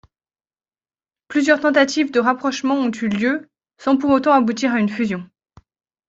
[1.27, 5.29] Plusieurs tentatives de rapprochement ont eu lieu sans pour autant aboutir à une fusion.